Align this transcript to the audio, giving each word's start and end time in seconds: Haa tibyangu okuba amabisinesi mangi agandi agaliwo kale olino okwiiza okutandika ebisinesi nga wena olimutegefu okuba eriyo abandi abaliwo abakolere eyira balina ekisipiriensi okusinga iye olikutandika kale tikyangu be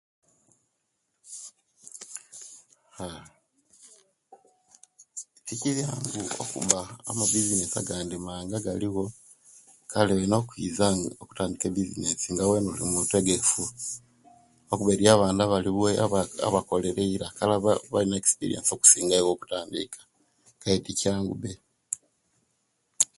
Haa 2.97 3.23
tibyangu 5.45 6.21
okuba 6.43 6.79
amabisinesi 7.09 7.75
mangi 7.85 8.13
agandi 8.15 8.53
agaliwo 8.57 9.03
kale 9.91 10.11
olino 10.13 10.35
okwiiza 10.41 10.85
okutandika 11.21 11.63
ebisinesi 11.67 12.27
nga 12.31 12.45
wena 12.49 12.69
olimutegefu 12.71 13.63
okuba 14.71 14.89
eriyo 14.93 15.11
abandi 15.13 15.41
abaliwo 15.43 15.85
abakolere 16.47 17.01
eyira 17.05 17.27
balina 17.91 18.15
ekisipiriensi 18.17 18.69
okusinga 18.71 19.13
iye 19.15 19.25
olikutandika 19.27 20.01
kale 20.61 20.77
tikyangu 20.85 21.33
be 21.41 21.51